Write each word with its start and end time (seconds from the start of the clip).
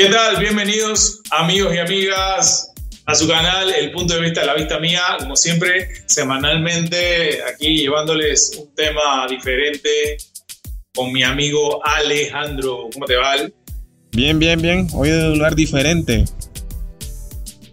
¿Qué 0.00 0.08
tal? 0.08 0.38
Bienvenidos 0.38 1.20
amigos 1.30 1.74
y 1.74 1.78
amigas 1.78 2.72
a 3.04 3.14
su 3.14 3.28
canal 3.28 3.68
El 3.68 3.90
punto 3.90 4.14
de 4.14 4.22
vista 4.22 4.40
de 4.40 4.46
la 4.46 4.54
vista 4.54 4.78
mía, 4.80 5.02
como 5.18 5.36
siempre, 5.36 5.90
semanalmente 6.06 7.40
aquí 7.44 7.76
llevándoles 7.76 8.56
un 8.58 8.74
tema 8.74 9.26
diferente 9.28 10.16
con 10.94 11.12
mi 11.12 11.22
amigo 11.22 11.84
Alejandro. 11.84 12.88
¿Cómo 12.94 13.04
te 13.04 13.16
va? 13.16 13.34
Bien, 14.12 14.38
bien, 14.38 14.62
bien. 14.62 14.88
Hoy 14.94 15.10
de 15.10 15.32
un 15.32 15.34
lugar 15.34 15.54
diferente. 15.54 16.24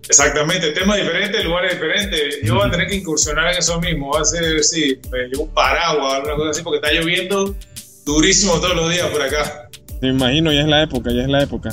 Exactamente, 0.10 0.72
temas 0.72 0.98
diferentes, 0.98 1.46
lugares 1.46 1.76
diferentes. 1.76 2.42
Yo 2.44 2.56
voy 2.56 2.68
a 2.68 2.72
tener 2.72 2.88
que 2.88 2.96
incursionar 2.96 3.54
en 3.54 3.60
eso 3.60 3.80
mismo. 3.80 4.12
Va 4.12 4.24
a 4.24 4.26
ser, 4.26 4.62
sí, 4.66 5.00
me 5.10 5.30
llevo 5.30 5.44
un 5.44 5.54
paraguas, 5.54 6.16
alguna 6.16 6.36
cosa 6.36 6.50
así, 6.50 6.62
porque 6.62 6.86
está 6.86 6.92
lloviendo 6.92 7.56
durísimo 8.04 8.60
todos 8.60 8.76
los 8.76 8.92
días 8.92 9.08
por 9.12 9.22
acá. 9.22 9.70
Me 10.02 10.10
imagino, 10.10 10.52
ya 10.52 10.60
es 10.60 10.68
la 10.68 10.84
época, 10.84 11.10
ya 11.14 11.22
es 11.22 11.30
la 11.30 11.44
época. 11.44 11.70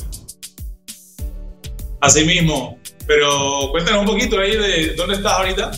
Así 2.04 2.22
mismo. 2.24 2.78
Pero 3.06 3.70
cuéntanos 3.70 4.00
un 4.00 4.06
poquito 4.06 4.38
ahí 4.38 4.56
de 4.56 4.94
dónde 4.94 5.14
estás 5.14 5.32
ahorita. 5.32 5.70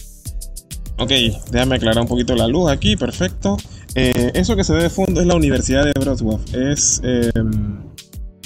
Ok, 0.99 1.11
déjame 1.53 1.77
aclarar 1.77 2.03
un 2.03 2.09
poquito 2.09 2.35
la 2.35 2.49
luz 2.49 2.69
aquí, 2.69 2.97
perfecto. 2.97 3.57
Eh, 3.95 4.33
eso 4.35 4.57
que 4.57 4.65
se 4.65 4.73
ve 4.73 4.83
de 4.83 4.91
fondo 4.91 5.21
es 5.21 5.27
la 5.27 5.37
Universidad 5.37 5.85
de 5.85 5.93
Wrocław. 6.01 6.41
Es, 6.53 7.01
em, 7.05 7.79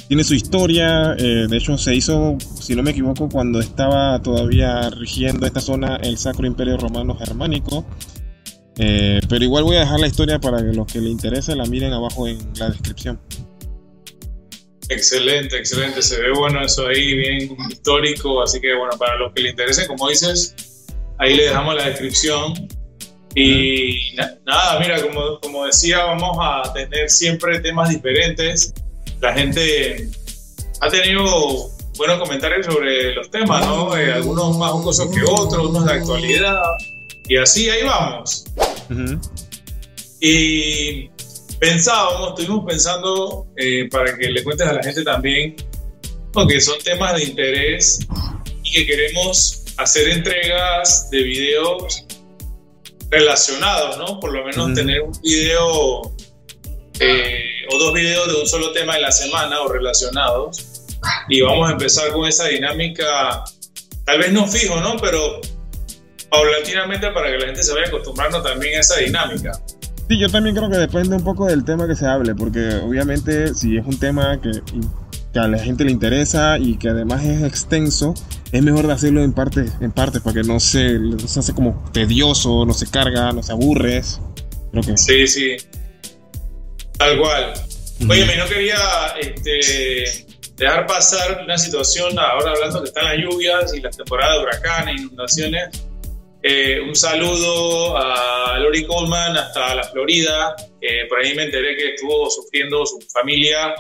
tiene 0.09 0.25
su 0.25 0.35
historia, 0.35 1.15
eh, 1.19 1.47
de 1.49 1.57
hecho 1.57 1.79
se 1.79 1.95
hizo, 1.95 2.37
si 2.61 2.75
no 2.75 2.83
me 2.83 2.91
equivoco, 2.91 3.31
cuando 3.31 3.61
estaba 3.61 4.21
todavía 4.21 4.91
rigiendo 4.91 5.47
esta 5.47 5.61
zona 5.61 5.97
el 6.03 6.19
Sacro 6.19 6.47
Imperio 6.47 6.77
Romano 6.77 7.17
Germánico. 7.17 7.87
Eh, 8.77 9.21
pero 9.29 9.43
igual 9.43 9.65
voy 9.65 9.77
a 9.77 9.81
dejar 9.81 10.01
la 10.01 10.07
historia 10.07 10.39
para 10.39 10.59
que 10.59 10.73
los 10.73 10.87
que 10.87 11.01
les 11.01 11.13
interese 11.13 11.57
la 11.57 11.65
miren 11.65 11.95
abajo 11.95 12.29
en 12.29 12.39
la 12.59 12.69
descripción. 12.69 13.19
Excelente, 14.91 15.57
excelente. 15.57 16.03
Se 16.03 16.21
ve 16.21 16.33
bueno 16.33 16.63
eso 16.65 16.89
ahí, 16.89 17.15
bien 17.15 17.57
histórico. 17.71 18.43
Así 18.43 18.61
que 18.61 18.75
bueno, 18.75 18.99
para 18.99 19.17
los 19.17 19.33
que 19.33 19.43
les 19.43 19.53
interese, 19.53 19.87
como 19.87 20.09
dices, 20.09 20.55
ahí 21.19 21.35
le 21.37 21.45
dejamos 21.45 21.77
la 21.77 21.89
descripción. 21.89 22.69
Y 23.37 24.17
nada, 24.45 24.81
mira, 24.81 25.01
como, 25.01 25.39
como 25.39 25.65
decía, 25.65 26.05
vamos 26.05 26.37
a 26.41 26.73
tener 26.73 27.09
siempre 27.09 27.61
temas 27.61 27.89
diferentes. 27.89 28.75
La 29.21 29.33
gente 29.33 30.09
ha 30.81 30.89
tenido 30.89 31.71
buenos 31.97 32.19
comentarios 32.19 32.67
sobre 32.67 33.15
los 33.15 33.31
temas, 33.31 33.65
¿no? 33.65 33.97
Eh, 33.97 34.13
algunos 34.13 34.59
más 34.59 34.73
jugosos 34.73 35.09
que 35.15 35.23
otros, 35.23 35.69
unos 35.69 35.85
de 35.85 35.93
actualidad. 35.93 36.61
Y 37.29 37.37
así 37.37 37.71
ahí 37.71 37.85
vamos. 37.85 38.45
Y 40.21 41.09
pensábamos, 41.61 42.31
estuvimos 42.31 42.65
pensando 42.67 43.47
eh, 43.57 43.89
para 43.91 44.17
que 44.17 44.29
le 44.29 44.43
cuentes 44.43 44.67
a 44.67 44.73
la 44.73 44.83
gente 44.83 45.05
también, 45.05 45.55
porque 46.33 46.61
son 46.61 46.79
temas 46.83 47.15
de 47.17 47.25
interés 47.25 48.01
y 48.65 48.73
que 48.73 48.87
queremos 48.87 49.63
hacer 49.77 50.09
entregas 50.09 51.11
de 51.11 51.23
videos 51.23 52.07
relacionados, 53.11 53.99
¿no? 53.99 54.19
Por 54.21 54.33
lo 54.33 54.45
menos 54.45 54.75
tener 54.75 55.03
un 55.03 55.13
video 55.23 56.15
eh, 56.99 57.45
o 57.71 57.79
dos 57.79 57.95
videos 57.95 58.29
de 58.29 58.41
un 58.41 58.47
solo 58.47 58.73
tema 58.73 58.97
en 58.97 59.03
la 59.03 59.13
semana 59.13 59.61
o 59.61 59.69
relacionados. 59.69 60.87
Y 61.29 61.41
vamos 61.41 61.69
a 61.69 61.73
empezar 61.73 62.13
con 62.13 62.27
esa 62.27 62.47
dinámica, 62.49 63.45
tal 64.05 64.19
vez 64.19 64.33
no 64.33 64.47
fijo, 64.47 64.81
¿no? 64.81 64.97
Pero 64.97 65.41
paulatinamente 66.31 67.11
para 67.11 67.31
que 67.31 67.39
la 67.39 67.47
gente 67.47 67.63
se 67.63 67.73
vaya 67.75 67.89
acostumbrando 67.89 68.43
también 68.43 68.77
a 68.77 68.81
esa 68.81 68.99
dinámica. 68.99 69.53
Sí, 70.11 70.19
yo 70.19 70.29
también 70.29 70.57
creo 70.57 70.69
que 70.69 70.77
depende 70.77 71.15
un 71.15 71.23
poco 71.23 71.47
del 71.47 71.65
tema 71.65 71.87
que 71.87 71.95
se 71.95 72.05
hable, 72.05 72.35
porque 72.35 72.75
obviamente 72.83 73.55
si 73.55 73.77
es 73.77 73.87
un 73.87 73.97
tema 73.97 74.41
que, 74.41 74.51
a 75.39 75.47
la 75.47 75.61
gente 75.61 75.85
le 75.85 75.93
interesa 75.93 76.59
y 76.59 76.79
que 76.79 76.89
además 76.89 77.23
es 77.23 77.45
extenso, 77.45 78.15
es 78.51 78.61
mejor 78.61 78.91
hacerlo 78.91 79.23
en 79.23 79.33
partes, 79.33 79.71
en 79.81 79.93
partes 79.93 80.21
para 80.21 80.35
que 80.35 80.43
no 80.43 80.59
se, 80.59 80.99
se 81.29 81.39
hace 81.39 81.55
como 81.55 81.89
tedioso, 81.93 82.67
no 82.67 82.75
se 82.75 82.91
carga, 82.91 83.31
no 83.31 83.45
se 83.45 83.53
aburres. 83.53 84.21
Creo 84.73 84.83
que... 84.83 84.97
Sí, 84.97 85.29
sí. 85.29 85.57
Tal 86.99 87.17
cual. 87.17 87.53
Oye, 88.09 88.27
me 88.27 88.37
no 88.37 88.47
quería 88.47 88.79
este, 89.21 90.27
dejar 90.57 90.89
pasar 90.89 91.43
una 91.45 91.57
situación, 91.57 92.19
ahora 92.19 92.51
hablando 92.51 92.83
que 92.83 92.89
están 92.89 93.05
las 93.05 93.17
lluvias 93.17 93.73
y 93.77 93.81
las 93.81 93.97
temporadas 93.97 94.39
de 94.39 94.43
huracanes, 94.43 95.03
inundaciones, 95.03 95.85
eh, 96.43 96.81
un 96.81 96.95
saludo 96.95 97.97
a 97.97 98.59
Lori 98.59 98.87
Coleman 98.87 99.37
hasta 99.37 99.75
la 99.75 99.85
Florida. 99.85 100.55
por 101.09 101.19
ahí 101.19 101.35
me 101.35 101.45
enteré 101.45 101.77
que 101.77 101.95
estuvo 101.95 102.31
sufriendo 102.31 102.85
su 102.87 103.01
familia 103.13 103.75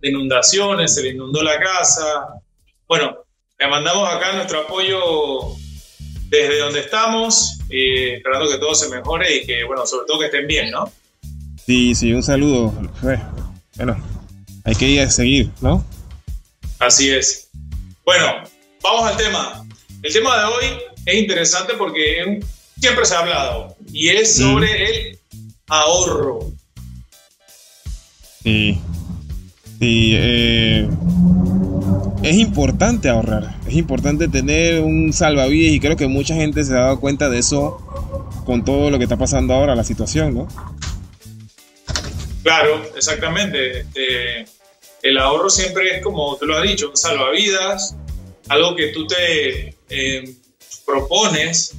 de 0.00 0.08
inundaciones, 0.08 0.94
se 0.94 1.02
le 1.02 1.10
inundó 1.10 1.42
la 1.42 1.58
casa. 1.58 2.40
Bueno, 2.86 3.24
le 3.58 3.68
mandamos 3.68 4.08
acá 4.08 4.32
nuestro 4.32 4.60
apoyo 4.60 5.56
desde 6.28 6.58
donde 6.58 6.80
estamos, 6.80 7.58
esperando 7.70 8.50
que 8.50 8.58
todo 8.58 8.74
se 8.74 8.88
mejore 8.88 9.36
y 9.36 9.46
que, 9.46 9.64
bueno, 9.64 9.86
sobre 9.86 10.06
todo 10.06 10.18
que 10.18 10.26
estén 10.26 10.46
bien, 10.46 10.70
¿no? 10.70 10.92
Sí, 11.64 11.94
sí, 11.94 12.12
un 12.12 12.22
saludo. 12.22 12.74
Bueno, 13.76 13.96
hay 14.64 14.74
que 14.74 14.86
ir 14.86 15.00
a 15.00 15.10
seguir, 15.10 15.48
¿no? 15.60 15.84
Así 16.78 17.10
es. 17.10 17.48
Bueno, 18.04 18.42
vamos 18.82 19.10
al 19.10 19.16
tema. 19.16 19.64
El 20.02 20.12
tema 20.12 20.38
de 20.38 20.44
hoy 20.44 20.66
es 21.06 21.14
interesante 21.14 21.74
porque 21.74 22.40
siempre 22.78 23.04
se 23.04 23.14
ha 23.14 23.20
hablado 23.20 23.76
y 23.92 24.08
es 24.08 24.36
sobre 24.36 24.84
el 24.84 25.18
ahorro. 25.68 26.52
Sí, 28.42 28.78
sí 29.78 30.12
eh, 30.14 30.88
es 32.22 32.36
importante 32.36 33.08
ahorrar, 33.08 33.56
es 33.66 33.74
importante 33.74 34.28
tener 34.28 34.82
un 34.82 35.12
salvavidas 35.12 35.72
y 35.72 35.80
creo 35.80 35.96
que 35.96 36.08
mucha 36.08 36.34
gente 36.34 36.64
se 36.64 36.72
ha 36.72 36.80
dado 36.80 37.00
cuenta 37.00 37.28
de 37.28 37.38
eso 37.38 37.78
con 38.44 38.64
todo 38.64 38.90
lo 38.90 38.98
que 38.98 39.04
está 39.04 39.16
pasando 39.16 39.54
ahora, 39.54 39.74
la 39.74 39.84
situación, 39.84 40.34
¿no? 40.34 40.48
Claro, 42.42 42.82
exactamente. 42.94 43.80
Este, 43.80 44.44
el 45.02 45.18
ahorro 45.18 45.48
siempre 45.48 45.96
es 45.96 46.02
como 46.02 46.36
tú 46.36 46.46
lo 46.46 46.56
has 46.58 46.62
dicho, 46.62 46.90
un 46.90 46.96
salvavidas, 46.96 47.96
algo 48.48 48.76
que 48.76 48.88
tú 48.88 49.06
te 49.06 49.74
eh, 49.88 50.34
propones 50.84 51.74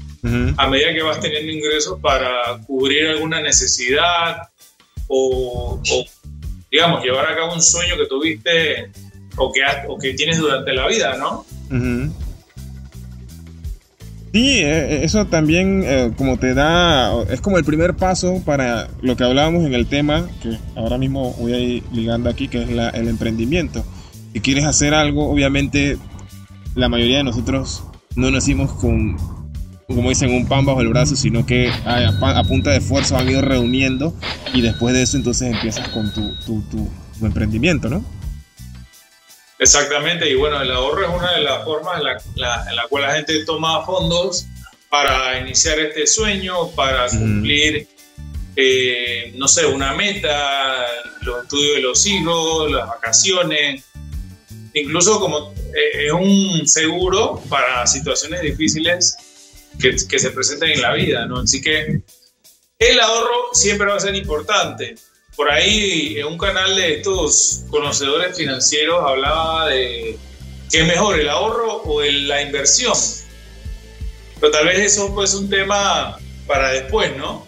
a 0.57 0.67
medida 0.67 0.91
que 0.93 1.03
vas 1.03 1.19
teniendo 1.19 1.51
ingresos 1.51 1.99
para 2.01 2.57
cubrir 2.65 3.07
alguna 3.09 3.41
necesidad 3.41 4.37
o, 5.07 5.79
digamos, 6.71 7.03
llevar 7.03 7.31
a 7.31 7.35
cabo 7.35 7.53
un 7.53 7.61
sueño 7.61 7.95
que 7.95 8.07
tuviste 8.07 8.91
o 9.37 9.51
que, 9.51 9.61
o 9.87 9.97
que 9.99 10.13
tienes 10.13 10.39
durante 10.39 10.73
la 10.73 10.87
vida, 10.87 11.15
¿no? 11.17 11.45
Sí, 14.35 14.59
eh, 14.59 14.95
eh, 14.95 14.99
eso 15.03 15.25
también 15.27 15.83
eh, 15.85 16.11
como 16.17 16.37
te 16.37 16.53
da, 16.53 17.23
es 17.29 17.39
como 17.39 17.57
el 17.57 17.63
primer 17.63 17.95
paso 17.95 18.41
para 18.43 18.89
lo 19.01 19.15
que 19.15 19.23
hablábamos 19.23 19.65
en 19.65 19.73
el 19.73 19.87
tema, 19.87 20.27
que 20.41 20.57
ahora 20.75 20.97
mismo 20.97 21.33
voy 21.39 21.53
a 21.53 21.59
ir 21.59 21.83
ligando 21.93 22.29
aquí, 22.29 22.49
que 22.49 22.63
es 22.63 22.69
el 22.69 23.07
emprendimiento. 23.07 23.85
Si 24.33 24.41
quieres 24.41 24.65
hacer 24.65 24.93
algo, 24.93 25.31
obviamente 25.31 25.97
la 26.75 26.89
mayoría 26.89 27.19
de 27.19 27.23
nosotros 27.23 27.83
no 28.15 28.31
nacimos 28.31 28.71
con, 28.73 29.17
como 29.87 30.09
dicen, 30.09 30.31
un 30.31 30.47
pan 30.47 30.65
bajo 30.65 30.81
el 30.81 30.89
brazo, 30.89 31.15
sino 31.15 31.45
que 31.45 31.69
a, 31.85 32.43
punta 32.47 32.71
de 32.71 32.77
esfuerzo 32.77 33.17
han 33.17 33.29
ido 33.29 33.41
reuniendo 33.41 34.13
y 34.53 34.61
después 34.61 34.93
de 34.93 35.03
eso 35.03 35.17
entonces 35.17 35.53
empiezas 35.53 35.89
con 35.89 36.13
tu, 36.13 36.35
tu, 36.45 36.61
tu, 36.69 37.25
emprendimiento, 37.25 37.89
¿no? 37.89 38.03
Exactamente, 39.57 40.29
y 40.29 40.35
bueno, 40.35 40.61
el 40.61 40.69
ahorro 40.71 41.03
es 41.03 41.17
una 41.17 41.31
de 41.33 41.41
las 41.41 41.63
formas 41.63 41.97
en 41.97 42.03
la, 42.35 42.65
en 42.69 42.75
la 42.75 42.87
cual 42.89 43.03
la 43.03 43.15
gente 43.15 43.45
toma 43.45 43.85
fondos 43.85 44.45
para 44.89 45.39
iniciar 45.39 45.79
este 45.79 46.07
sueño, 46.07 46.69
para 46.71 47.07
cumplir, 47.09 47.87
eh, 48.55 49.33
no 49.35 49.47
sé, 49.47 49.65
una 49.65 49.93
meta, 49.93 50.85
los 51.21 51.43
estudios 51.43 51.75
de 51.75 51.81
los 51.81 52.05
hijos, 52.05 52.71
las 52.71 52.87
vacaciones, 52.87 53.83
incluso 54.75 55.19
como 55.19 55.53
eh, 55.73 56.07
es 56.07 56.11
un 56.11 56.67
seguro 56.67 57.41
para 57.49 57.87
situaciones 57.87 58.41
difíciles 58.41 59.17
que, 59.79 60.19
se 60.19 60.31
presenten 60.31 60.71
en 60.71 60.81
la 60.81 60.93
vida, 60.93 61.25
¿no? 61.25 61.39
Así 61.39 61.61
que 61.61 62.01
el 62.79 62.99
ahorro 62.99 63.49
siempre 63.53 63.87
va 63.87 63.95
a 63.95 63.99
ser 63.99 64.15
importante. 64.15 64.95
Por 65.35 65.49
ahí 65.49 66.17
en 66.17 66.27
un 66.27 66.37
canal 66.37 66.75
de 66.75 66.95
estos 66.95 67.63
conocedores 67.69 68.37
financieros 68.37 69.03
hablaba 69.05 69.69
de 69.69 70.17
qué 70.69 70.81
es 70.81 70.87
mejor, 70.87 71.19
el 71.19 71.29
ahorro 71.29 71.81
o 71.83 72.01
la 72.01 72.41
inversión. 72.41 72.93
Pero 74.39 74.51
tal 74.51 74.67
vez 74.67 74.79
eso 74.79 75.13
pues 75.13 75.33
un 75.33 75.49
tema 75.49 76.17
para 76.47 76.71
después, 76.71 77.15
¿no? 77.17 77.44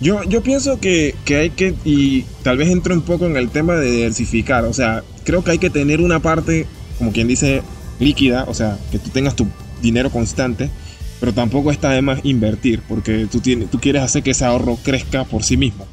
Yo, 0.00 0.22
yo 0.24 0.42
pienso 0.42 0.78
que, 0.78 1.14
que, 1.24 1.36
hay 1.36 1.50
que, 1.50 1.74
y 1.84 2.22
tal 2.42 2.58
vez 2.58 2.68
entro 2.68 2.94
un 2.94 3.02
poco 3.02 3.26
en 3.26 3.36
el 3.36 3.48
tema 3.48 3.76
de 3.76 3.90
diversificar, 3.90 4.64
o 4.64 4.74
sea, 4.74 5.02
creo 5.24 5.42
que 5.42 5.52
hay 5.52 5.58
que 5.58 5.70
tener 5.70 6.00
una 6.00 6.20
parte, 6.20 6.66
como 6.98 7.12
quien 7.12 7.28
dice, 7.28 7.62
líquida, 7.98 8.44
o 8.46 8.54
sea, 8.54 8.78
que 8.90 8.98
tú 8.98 9.08
tengas 9.10 9.36
tu 9.36 9.46
dinero 9.80 10.10
constante, 10.10 10.70
pero 11.18 11.32
tampoco 11.32 11.70
está 11.70 11.90
de 11.90 12.02
más 12.02 12.20
invertir, 12.24 12.82
porque 12.86 13.26
tú, 13.30 13.40
tienes, 13.40 13.70
tú 13.70 13.80
quieres 13.80 14.02
hacer 14.02 14.22
que 14.22 14.32
ese 14.32 14.44
ahorro 14.44 14.78
crezca 14.82 15.24
por 15.24 15.42
sí 15.42 15.56
mismo. 15.56 15.86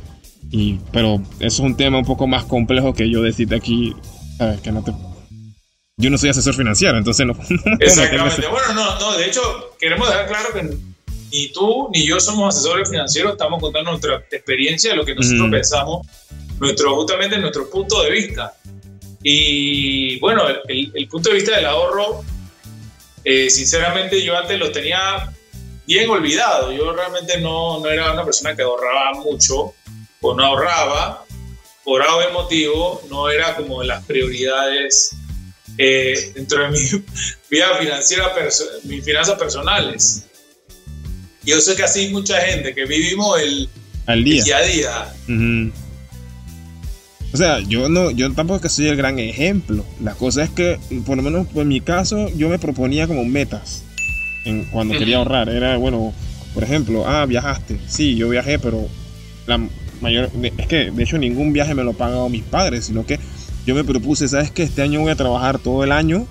Y, 0.52 0.80
pero 0.92 1.22
eso 1.40 1.46
es 1.46 1.60
un 1.60 1.78
tema 1.78 1.98
un 1.98 2.06
poco 2.06 2.28
más 2.28 2.44
complejo 2.44 2.94
que 2.94 3.10
yo 3.10 3.22
decirte 3.22 3.56
aquí, 3.56 3.96
¿sabes? 4.38 4.60
Que 4.62 4.72
no 4.72 4.84
te... 4.84 4.92
yo 5.98 6.10
no 6.10 6.18
soy 6.18 6.30
asesor 6.30 6.54
financiero, 6.54 6.98
entonces 6.98 7.26
no. 7.26 7.34
Exactamente. 7.80 8.48
Bueno, 8.48 8.74
no, 8.76 9.00
no, 9.00 9.18
de 9.18 9.28
hecho, 9.28 9.42
queremos 9.80 10.08
dejar 10.10 10.28
claro 10.28 10.50
que 10.54 10.93
ni 11.33 11.47
tú 11.47 11.89
ni 11.91 12.06
yo 12.06 12.19
somos 12.19 12.56
asesores 12.56 12.88
financieros, 12.88 13.31
estamos 13.31 13.59
contando 13.59 13.89
nuestra 13.89 14.24
experiencia, 14.30 14.95
lo 14.95 15.03
que 15.03 15.15
nosotros 15.15 15.50
pensamos, 15.50 16.07
nuestro, 16.59 16.95
justamente 16.95 17.39
nuestro 17.39 17.68
punto 17.71 18.03
de 18.03 18.12
vista. 18.12 18.56
Y 19.24 20.19
bueno, 20.19 20.44
el, 20.68 21.07
punto 21.07 21.30
de 21.30 21.35
vista 21.35 21.56
del 21.56 21.65
ahorro, 21.65 22.24
eh, 23.24 23.50
sinceramente 23.50 24.24
yo 24.24 24.38
antes 24.38 24.59
lo 24.59 24.71
tenía 24.71 25.33
bien 25.88 26.07
olvidado. 26.07 26.71
Yo 26.71 26.94
realmente 26.94 27.41
no, 27.41 27.80
no 27.80 27.89
era 27.89 28.13
una 28.13 28.24
persona 28.24 28.56
que 28.56 28.62
ahorraba 28.62 29.13
mucho 29.15 29.74
o 30.21 30.35
no 30.35 30.45
ahorraba. 30.45 31.25
Por 31.83 32.03
algo 32.03 32.41
motivo, 32.41 33.01
no 33.09 33.30
era 33.30 33.56
como 33.56 33.81
las 33.81 34.06
prioridades 34.06 35.15
eh, 35.80 36.31
dentro 36.35 36.63
de 36.63 36.69
mi 36.69 36.80
vida 37.50 37.75
financiera, 37.80 38.31
mis 38.83 39.03
finanzas 39.03 39.39
personales. 39.39 40.27
Yo 41.45 41.60
sé 41.60 41.75
que 41.75 41.84
así 41.84 42.10
mucha 42.10 42.40
gente 42.42 42.74
que 42.74 42.86
vivimos 42.86 43.40
el, 43.42 43.69
Al 44.06 44.24
día. 44.24 44.57
a 44.57 44.62
día. 44.62 45.13
O 47.34 47.38
sea, 47.38 47.60
yo 47.62 47.90
no, 47.90 48.12
yo 48.12 48.31
tampoco 48.34 48.62
que 48.62 48.69
soy 48.69 48.88
el 48.88 48.95
gran 48.95 49.18
ejemplo. 49.19 49.84
La 50.01 50.13
cosa 50.13 50.44
es 50.44 50.50
que, 50.51 50.80
por 51.06 51.18
lo 51.18 51.24
menos 51.24 51.48
en 51.56 51.68
mi 51.68 51.81
caso, 51.81 52.30
yo 52.30 52.48
me 52.48 52.60
proponía 52.60 53.07
como 53.07 53.25
metas 53.25 53.84
en, 54.45 54.66
cuando 54.66 54.98
quería 54.98 55.18
ahorrar. 55.18 55.50
Era, 55.50 55.78
bueno, 55.78 56.13
por 56.54 56.63
ejemplo, 56.63 57.07
ah, 57.07 57.25
viajaste. 57.25 57.80
Sí, 57.88 58.16
yo 58.16 58.30
viajé, 58.30 58.60
pero 58.60 58.88
la 59.48 59.68
mayor, 60.00 60.30
es 60.57 60.68
que 60.68 60.92
de 60.92 61.04
hecho 61.04 61.18
ningún 61.18 61.54
viaje 61.54 61.74
me 61.74 61.84
lo 61.84 61.94
pagado 61.94 62.30
mis 62.30 62.44
padres, 62.44 62.86
sino 62.86 63.06
que 63.06 63.19
yo 63.66 63.74
me 63.74 63.84
propuse, 63.84 64.28
¿sabes 64.28 64.51
qué? 64.51 64.63
Este 64.63 64.81
año 64.81 65.01
voy 65.01 65.12
a 65.12 65.16
trabajar 65.16 65.57
todo 65.57 65.84
el 65.84 65.92
año 65.92 66.28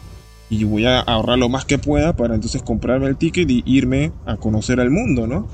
y 0.52 0.64
voy 0.64 0.84
a 0.84 1.00
ahorrar 1.00 1.38
lo 1.38 1.48
más 1.48 1.64
que 1.64 1.78
pueda 1.78 2.14
para 2.14 2.34
entonces 2.34 2.62
comprarme 2.62 3.06
el 3.06 3.16
ticket 3.16 3.50
y 3.50 3.62
irme 3.64 4.12
a 4.26 4.36
conocer 4.36 4.80
el 4.80 4.90
mundo, 4.90 5.26
¿no? 5.26 5.48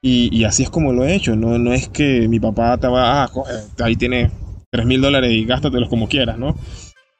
Y, 0.00 0.44
así 0.44 0.62
es 0.62 0.70
como 0.70 0.94
lo 0.94 1.04
he 1.04 1.14
hecho, 1.14 1.36
no, 1.36 1.58
no 1.58 1.74
es 1.74 1.88
que 1.88 2.26
mi 2.26 2.40
papá 2.40 2.78
te 2.78 2.88
va, 2.88 3.24
ah, 3.24 3.30
ahí 3.84 3.96
tienes 3.96 4.32
3 4.70 4.86
mil 4.86 5.02
dólares 5.02 5.30
y 5.30 5.44
gástatelos 5.44 5.90
como 5.90 6.08
quieras, 6.08 6.38
¿no? 6.38 6.56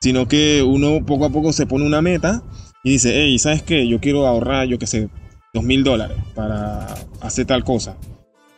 Sino 0.01 0.27
que 0.29 0.63
uno 0.63 1.05
poco 1.05 1.27
a 1.27 1.31
poco 1.31 1.53
se 1.53 1.67
pone 1.67 1.85
una 1.85 2.01
meta 2.01 2.43
y 2.83 2.93
dice, 2.93 3.13
hey, 3.15 3.39
¿sabes 3.39 3.63
qué? 3.63 3.87
Yo 3.87 4.01
quiero 4.01 4.27
ahorrar, 4.27 4.67
yo 4.67 4.79
qué 4.79 4.87
sé, 4.87 5.11
2 5.53 5.63
mil 5.63 5.85
dólares 5.85 6.17
para 6.35 6.87
hacer 7.21 7.45
tal 7.45 7.65
cosa. 7.65 7.99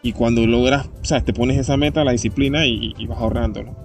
Y 0.05 0.13
cuando 0.13 0.47
logras, 0.47 0.87
o 0.87 1.05
sea, 1.05 1.21
te 1.25 1.33
pones 1.33 1.59
esa 1.59 1.77
meta, 1.77 2.05
la 2.05 2.13
disciplina 2.13 2.65
y, 2.65 2.95
y 2.97 3.07
vas 3.09 3.19
ahorrándolo. 3.19 3.82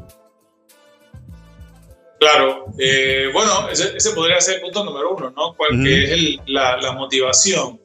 Claro, 2.20 2.66
eh, 2.80 3.30
bueno, 3.32 3.70
ese, 3.70 4.12
podría 4.12 4.42
ser 4.42 4.56
el 4.56 4.62
punto 4.62 4.84
número 4.84 5.16
uno, 5.16 5.32
¿no? 5.32 5.54
¿Cuál 5.56 5.86
es 5.86 6.38
la, 6.48 6.92
motivación? 6.94 7.80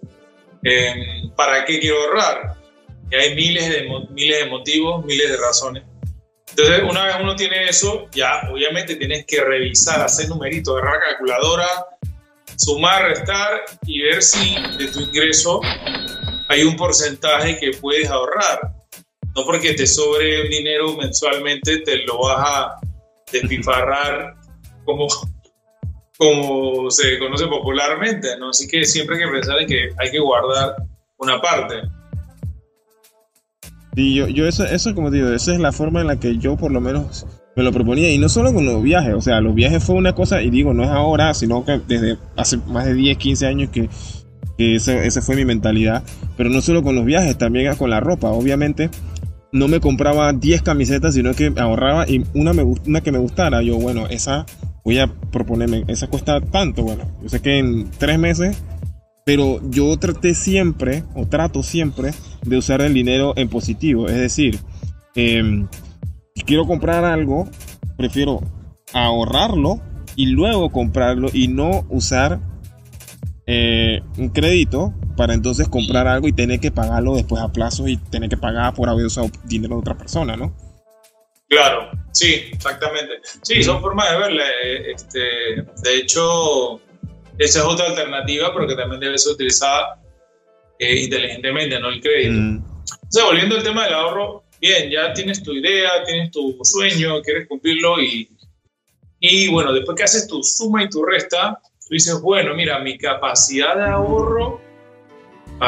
¿Para 1.37 1.65
qué 1.65 1.79
quiero 1.79 2.03
ahorrar? 2.03 2.55
Y 3.11 3.15
hay 3.15 3.35
miles 3.35 3.69
de, 3.69 3.89
miles 4.11 4.39
de 4.39 4.47
motivos, 4.47 5.05
miles 5.05 5.31
de 5.31 5.37
razones. 5.37 5.83
Entonces, 6.49 6.83
una 6.89 7.07
vez 7.07 7.17
uno 7.21 7.35
tiene 7.35 7.69
eso, 7.69 8.09
ya 8.13 8.43
obviamente 8.51 8.97
tienes 8.97 9.25
que 9.27 9.43
revisar, 9.43 10.01
hacer 10.01 10.29
numeritos, 10.29 10.77
agarrar 10.77 11.01
calculadora, 11.01 11.69
sumar, 12.57 13.05
restar 13.09 13.63
y 13.87 14.03
ver 14.03 14.23
si 14.23 14.55
de 14.79 14.89
tu 14.89 15.01
ingreso 15.01 15.61
hay 16.49 16.63
un 16.63 16.77
porcentaje 16.77 17.59
que 17.59 17.73
puedes 17.73 18.09
ahorrar. 18.09 18.61
No 19.35 19.45
porque 19.47 19.73
te 19.73 19.87
sobre 19.87 20.49
dinero 20.49 20.95
mensualmente 20.95 21.79
te 21.79 22.05
lo 22.05 22.19
vas 22.19 22.37
a 22.39 22.81
despifarrar 23.33 24.35
como, 24.85 25.07
como 26.19 26.91
se 26.91 27.19
conoce 27.19 27.47
popularmente, 27.47 28.37
¿no? 28.39 28.51
Así 28.51 28.69
que 28.69 28.85
siempre 28.85 29.17
hay 29.17 29.25
que 29.25 29.31
pensar 29.31 29.59
en 29.61 29.67
que 29.67 29.89
hay 29.99 30.11
que 30.11 30.21
guardar 30.21 30.77
una 31.19 31.41
parte. 31.41 31.83
Y 33.95 34.15
yo, 34.15 34.27
yo 34.29 34.47
eso, 34.47 34.65
eso, 34.65 34.95
como 34.95 35.11
digo, 35.11 35.29
esa 35.29 35.53
es 35.53 35.61
la 35.61 35.73
forma 35.73 36.01
en 36.01 36.07
la 36.07 36.19
que 36.19 36.39
yo 36.39 36.57
por 36.57 36.73
lo 36.73 36.81
menos 36.81 37.27
me 37.57 37.63
lo 37.63 37.73
proponía. 37.73 38.11
Y 38.11 38.19
no 38.19 38.29
solo 38.29 38.53
con 38.53 38.65
los 38.65 38.83
viajes, 38.83 39.15
o 39.15 39.21
sea, 39.21 39.41
los 39.41 39.55
viajes 39.55 39.85
fue 39.85 39.97
una 39.97 40.15
cosa, 40.15 40.43
y 40.43 40.51
digo, 40.51 40.73
no 40.73 40.85
es 40.85 40.91
ahora, 40.91 41.35
sino 41.35 41.65
que 41.65 41.81
desde 41.87 42.19
hace 42.37 42.57
más 42.57 42.87
de 42.87 42.95
10, 42.95 43.19
15 43.19 43.47
años 43.47 43.71
que, 43.71 43.89
que 44.57 44.77
esa 44.77 45.23
fue 45.23 45.37
mi 45.37 45.45
mentalidad. 45.45 46.03
Pero 46.37 46.49
no 46.49 46.63
solo 46.63 46.83
con 46.83 46.95
los 46.95 47.05
viajes, 47.05 47.37
también 47.37 47.75
con 47.77 47.91
la 47.91 48.01
ropa. 48.01 48.31
Obviamente, 48.31 48.91
no 49.53 49.69
me 49.69 49.81
compraba 49.81 50.33
10 50.33 50.63
camisetas, 50.63 51.15
sino 51.15 51.35
que 51.35 51.53
ahorraba 51.57 52.09
y 52.09 52.25
una, 52.35 52.53
me, 52.53 52.63
una 52.63 53.03
que 53.03 53.13
me 53.13 53.19
gustara. 53.19 53.63
Yo, 53.63 53.77
bueno, 53.77 54.07
esa 54.09 54.47
voy 54.85 54.99
a 54.99 55.07
proponerme, 55.07 55.85
esa 55.89 56.09
cuesta 56.09 56.41
tanto. 56.41 56.83
Bueno, 56.83 57.05
yo 57.23 57.29
sé 57.29 57.41
que 57.41 57.59
en 57.59 57.91
tres 57.91 58.19
meses, 58.19 58.63
pero 59.25 59.61
yo 59.71 59.97
traté 59.99 60.35
siempre, 60.35 61.05
o 61.15 61.27
trato 61.27 61.63
siempre, 61.63 62.13
de 62.45 62.57
usar 62.57 62.81
el 62.81 62.95
dinero 62.95 63.35
en 63.37 63.49
positivo. 63.49 64.09
Es 64.09 64.17
decir, 64.17 64.59
eh, 65.15 65.67
quiero 66.47 66.67
comprar 66.67 67.05
algo, 67.05 67.49
prefiero 67.97 68.41
ahorrarlo 68.95 69.81
y 70.17 70.27
luego 70.27 70.71
comprarlo 70.71 71.29
y 71.33 71.49
no 71.49 71.85
usar 71.89 72.41
eh, 73.47 74.03
un 74.19 74.29
crédito 74.31 74.95
para 75.17 75.35
entonces 75.35 75.69
comprar 75.69 76.07
algo 76.07 76.29
y 76.29 76.33
tener 76.33 76.61
que 76.61 76.71
pagarlo 76.71 77.15
después 77.15 77.43
a 77.43 77.53
plazo 77.53 77.89
y 77.89 77.97
tener 77.97 78.29
que 78.29 78.37
pagar 78.37 78.75
por 78.75 78.89
haber 78.89 79.07
usado 79.07 79.31
dinero 79.45 79.75
de 79.75 79.81
otra 79.81 79.97
persona, 79.97 80.37
¿no? 80.37 80.55
Claro, 81.49 81.91
sí, 82.13 82.49
exactamente. 82.51 83.21
Sí, 83.43 83.63
son 83.63 83.81
formas 83.83 84.11
de 84.11 84.19
verla. 84.19 84.45
Eh, 84.65 84.93
este, 84.93 85.19
de 85.19 85.97
hecho, 85.97 86.81
esa 87.39 87.59
es 87.59 87.65
otra 87.65 87.87
alternativa, 87.89 88.53
pero 88.55 88.67
que 88.67 88.75
también 88.75 89.01
debe 89.01 89.19
ser 89.19 89.35
utilizada 89.35 90.01
eh, 90.79 91.03
inteligentemente, 91.03 91.79
no 91.79 91.91
el 91.91 92.01
crédito. 92.01 92.65
O 92.85 93.07
sea, 93.11 93.27
volviendo 93.27 93.57
al 93.57 93.63
tema 93.63 93.85
del 93.85 93.95
ahorro, 93.95 94.45
bien, 94.61 94.91
ya 94.91 95.13
tienes 95.13 95.43
tu 95.43 95.53
idea, 95.53 96.03
tienes 96.05 96.31
tu 96.31 96.59
sueño, 96.63 97.21
quieres 97.21 97.47
cumplirlo 97.47 98.01
y, 98.01 98.31
y 99.21 99.49
bueno, 99.49 99.73
después 99.73 99.97
que 99.97 100.05
haces 100.05 100.27
tu 100.27 100.43
suma 100.43 100.83
y 100.83 100.89
tu 100.89 101.05
resta, 101.05 101.61
tú 101.87 101.89
dices, 101.91 102.21
bueno, 102.23 102.55
mira, 102.55 102.79
mi 102.79 102.97
capacidad 102.97 103.77
de 103.77 103.85
ahorro, 103.85 104.61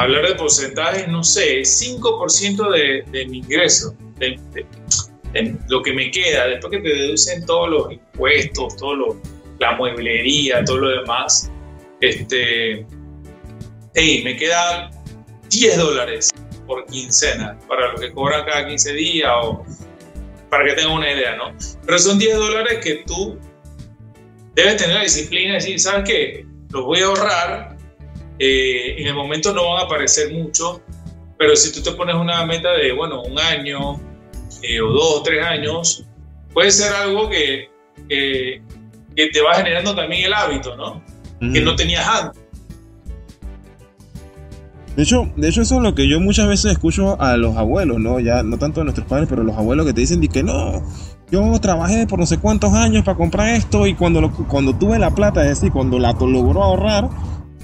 hablar 0.02 0.26
de 0.26 0.34
porcentajes, 0.34 1.08
no 1.08 1.22
sé, 1.22 1.60
5% 1.60 2.70
de, 2.70 3.04
de 3.10 3.26
mi 3.26 3.38
ingreso, 3.38 3.94
de, 4.18 4.38
lo 5.68 5.82
que 5.82 5.92
me 5.92 6.10
queda, 6.10 6.46
después 6.46 6.70
que 6.72 6.80
te 6.80 6.94
deducen 6.94 7.44
todos 7.46 7.68
los 7.68 7.92
impuestos, 7.92 8.76
todo 8.76 8.94
lo, 8.94 9.16
la 9.58 9.72
mueblería, 9.76 10.64
todo 10.64 10.78
lo 10.78 10.88
demás, 11.00 11.50
este, 12.00 12.86
hey, 13.94 14.22
me 14.24 14.36
quedan 14.36 14.90
10 15.48 15.78
dólares 15.78 16.30
por 16.66 16.86
quincena, 16.86 17.58
para 17.68 17.92
los 17.92 18.00
que 18.00 18.12
cobran 18.12 18.44
cada 18.44 18.66
15 18.66 18.92
días 18.92 19.30
o 19.42 19.64
para 20.50 20.64
que 20.66 20.74
tengan 20.74 20.92
una 20.92 21.12
idea, 21.12 21.36
¿no? 21.36 21.52
Pero 21.84 21.98
son 21.98 22.18
10 22.18 22.36
dólares 22.36 22.78
que 22.82 23.02
tú 23.06 23.38
debes 24.54 24.76
tener 24.76 24.96
la 24.96 25.02
disciplina 25.02 25.52
y 25.52 25.54
decir, 25.54 25.80
¿sabes 25.80 26.08
qué? 26.08 26.46
Los 26.70 26.84
voy 26.84 27.00
a 27.00 27.06
ahorrar, 27.06 27.73
eh, 28.38 28.96
en 28.98 29.06
el 29.06 29.14
momento 29.14 29.52
no 29.52 29.68
van 29.70 29.82
a 29.82 29.84
aparecer 29.84 30.32
mucho, 30.32 30.80
pero 31.38 31.54
si 31.56 31.72
tú 31.72 31.82
te 31.82 31.92
pones 31.92 32.14
una 32.14 32.44
meta 32.46 32.72
de, 32.72 32.92
bueno, 32.92 33.22
un 33.22 33.38
año 33.38 34.00
eh, 34.62 34.80
o 34.80 34.92
dos 34.92 35.20
o 35.20 35.22
tres 35.22 35.44
años, 35.44 36.04
puede 36.52 36.70
ser 36.70 36.92
algo 36.92 37.28
que, 37.28 37.68
que 38.08 38.60
te 39.32 39.40
va 39.42 39.54
generando 39.54 39.94
también 39.94 40.26
el 40.26 40.34
hábito, 40.34 40.76
¿no? 40.76 41.02
Que 41.52 41.60
no 41.60 41.76
tenías 41.76 42.06
antes. 42.06 42.44
De 44.96 45.02
hecho, 45.02 45.28
de 45.36 45.48
hecho, 45.48 45.62
eso 45.62 45.76
es 45.76 45.82
lo 45.82 45.94
que 45.94 46.08
yo 46.08 46.20
muchas 46.20 46.46
veces 46.46 46.72
escucho 46.72 47.20
a 47.20 47.36
los 47.36 47.56
abuelos, 47.56 47.98
¿no? 47.98 48.20
Ya 48.20 48.44
no 48.44 48.58
tanto 48.58 48.80
a 48.80 48.84
nuestros 48.84 49.06
padres, 49.08 49.26
pero 49.28 49.42
los 49.42 49.56
abuelos 49.56 49.86
que 49.86 49.92
te 49.92 50.02
dicen 50.02 50.20
que 50.28 50.42
no, 50.44 50.82
yo 51.30 51.58
trabajé 51.60 52.06
por 52.06 52.20
no 52.20 52.26
sé 52.26 52.38
cuántos 52.38 52.72
años 52.74 53.04
para 53.04 53.16
comprar 53.16 53.48
esto 53.56 53.88
y 53.88 53.94
cuando, 53.94 54.30
cuando 54.48 54.76
tuve 54.76 55.00
la 55.00 55.10
plata, 55.10 55.42
es 55.42 55.48
decir, 55.48 55.72
cuando 55.72 55.98
la 55.98 56.12
logró 56.12 56.62
ahorrar, 56.62 57.10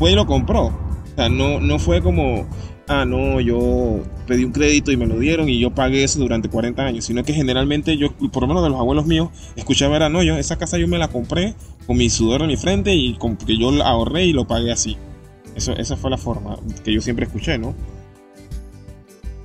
fue 0.00 0.12
y 0.12 0.14
lo 0.14 0.26
compró. 0.26 0.68
O 0.68 1.14
sea, 1.14 1.28
no, 1.28 1.60
no 1.60 1.78
fue 1.78 2.00
como, 2.00 2.48
ah, 2.88 3.04
no, 3.04 3.38
yo 3.38 4.00
pedí 4.26 4.44
un 4.44 4.52
crédito 4.52 4.90
y 4.90 4.96
me 4.96 5.06
lo 5.06 5.18
dieron 5.18 5.46
y 5.50 5.60
yo 5.60 5.74
pagué 5.74 6.02
eso 6.04 6.18
durante 6.18 6.48
40 6.48 6.82
años, 6.82 7.04
sino 7.04 7.22
que 7.22 7.34
generalmente 7.34 7.98
yo, 7.98 8.10
por 8.32 8.42
lo 8.42 8.48
menos 8.48 8.62
de 8.62 8.70
los 8.70 8.80
abuelos 8.80 9.04
míos, 9.04 9.28
escuchaba 9.56 9.96
era, 9.96 10.08
no, 10.08 10.22
yo 10.22 10.38
esa 10.38 10.56
casa 10.56 10.78
yo 10.78 10.88
me 10.88 10.96
la 10.96 11.08
compré 11.08 11.54
con 11.86 11.98
mi 11.98 12.08
sudor 12.08 12.40
en 12.40 12.48
mi 12.48 12.56
frente 12.56 12.94
y 12.94 13.14
con, 13.18 13.36
que 13.36 13.58
yo 13.58 13.68
ahorré 13.84 14.24
y 14.24 14.32
lo 14.32 14.46
pagué 14.46 14.72
así. 14.72 14.96
Eso, 15.54 15.72
esa 15.76 15.98
fue 15.98 16.08
la 16.10 16.16
forma 16.16 16.56
que 16.82 16.94
yo 16.94 17.02
siempre 17.02 17.26
escuché, 17.26 17.58
¿no? 17.58 17.74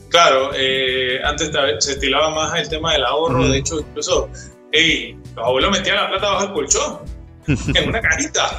Claro, 0.08 0.52
eh, 0.56 1.20
antes 1.26 1.52
se 1.80 1.92
estilaba 1.92 2.34
más 2.34 2.58
el 2.58 2.70
tema 2.70 2.94
del 2.94 3.04
ahorro, 3.04 3.50
de 3.50 3.58
hecho, 3.58 3.82
incluso, 3.82 4.30
hey, 4.72 5.18
los 5.36 5.46
abuelos 5.46 5.72
metían 5.78 5.98
la 5.98 6.08
plata 6.08 6.30
bajo 6.30 6.44
el 6.46 6.54
colchón, 6.54 7.00
en 7.76 7.90
una 7.90 8.00
carita. 8.00 8.58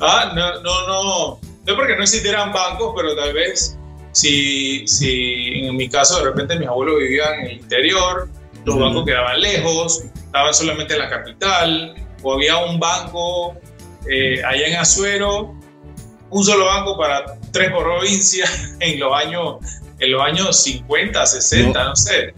Ah, 0.00 0.32
no, 0.34 0.60
no, 0.62 0.86
no, 0.86 1.40
no 1.66 1.76
porque 1.76 1.96
no 1.96 2.02
existieran 2.02 2.52
bancos, 2.52 2.92
pero 2.96 3.16
tal 3.16 3.32
vez 3.32 3.78
si, 4.12 4.86
si 4.86 5.66
en 5.66 5.76
mi 5.76 5.88
caso 5.88 6.18
de 6.18 6.24
repente 6.24 6.58
mis 6.58 6.68
abuelos 6.68 6.98
vivían 6.98 7.40
en 7.40 7.46
el 7.46 7.52
interior, 7.58 8.28
los 8.64 8.78
bancos 8.78 9.04
quedaban 9.04 9.40
lejos, 9.40 10.04
estaban 10.14 10.54
solamente 10.54 10.94
en 10.94 11.00
la 11.00 11.08
capital, 11.08 11.94
o 12.22 12.34
había 12.34 12.56
un 12.58 12.78
banco 12.78 13.56
eh, 14.10 14.42
allá 14.44 14.66
en 14.66 14.76
Azuero, 14.76 15.54
un 16.30 16.44
solo 16.44 16.66
banco 16.66 16.98
para 16.98 17.38
tres 17.52 17.70
provincias 17.70 18.74
en 18.80 19.00
los 19.00 19.12
años, 19.14 19.56
en 19.98 20.12
los 20.12 20.22
años 20.22 20.56
50, 20.62 21.26
60, 21.26 21.84
no, 21.84 21.96
sé. 21.96 22.34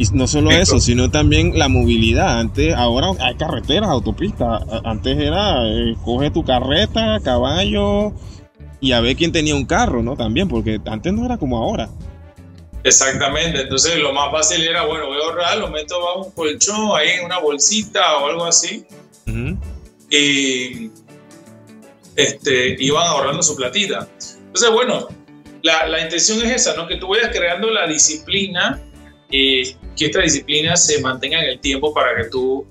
Y 0.00 0.06
no 0.14 0.26
solo 0.26 0.50
eso, 0.50 0.80
sino 0.80 1.10
también 1.10 1.58
la 1.58 1.68
movilidad. 1.68 2.38
Antes, 2.40 2.74
ahora 2.74 3.08
hay 3.20 3.34
carreteras, 3.34 3.90
autopistas. 3.90 4.62
Antes 4.82 5.18
era, 5.18 5.62
eh, 5.68 5.94
coge 6.02 6.30
tu 6.30 6.42
carreta, 6.42 7.20
caballo, 7.22 8.14
y 8.80 8.92
a 8.92 9.02
ver 9.02 9.14
quién 9.14 9.30
tenía 9.30 9.54
un 9.54 9.66
carro, 9.66 10.02
¿no? 10.02 10.16
También, 10.16 10.48
porque 10.48 10.80
antes 10.86 11.12
no 11.12 11.26
era 11.26 11.36
como 11.36 11.58
ahora. 11.58 11.90
Exactamente, 12.82 13.60
entonces 13.60 13.98
lo 13.98 14.14
más 14.14 14.30
fácil 14.32 14.66
era, 14.66 14.86
bueno, 14.86 15.08
voy 15.08 15.18
a 15.20 15.24
ahorrar, 15.26 15.58
lo 15.58 15.68
meto 15.68 16.00
bajo 16.00 16.24
un 16.24 16.30
colchón, 16.30 16.96
ahí 16.96 17.10
en 17.18 17.26
una 17.26 17.38
bolsita 17.38 18.16
o 18.20 18.26
algo 18.28 18.46
así. 18.46 18.86
Y 20.08 20.90
este, 22.16 22.82
iban 22.82 23.06
ahorrando 23.06 23.42
su 23.42 23.54
platita. 23.54 24.08
Entonces, 24.46 24.70
bueno, 24.72 25.08
la, 25.62 25.86
la, 25.88 26.00
intención 26.00 26.38
es 26.38 26.52
esa, 26.52 26.74
¿no? 26.74 26.88
Que 26.88 26.96
tú 26.96 27.08
vayas 27.08 27.36
creando 27.36 27.70
la 27.70 27.86
disciplina 27.86 28.80
y 29.30 29.76
que 30.00 30.06
esta 30.06 30.22
disciplina 30.22 30.76
se 30.76 30.98
mantenga 31.02 31.40
en 31.40 31.50
el 31.50 31.60
tiempo 31.60 31.92
para 31.92 32.16
que 32.16 32.30
tú 32.30 32.64